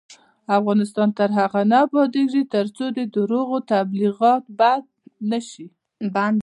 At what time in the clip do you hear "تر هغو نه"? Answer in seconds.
1.17-1.77